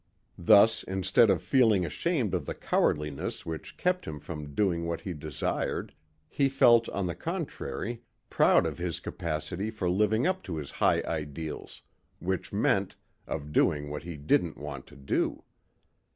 [0.39, 5.13] Thus instead of feeling ashamed of the cowardliness which kept him from doing what he
[5.13, 5.93] desired,
[6.27, 11.01] he felt on the contrary, proud of his capacity for living up to his high
[11.05, 11.83] ideals,
[12.17, 12.95] which meant
[13.27, 15.43] of doing what he didn't want to do.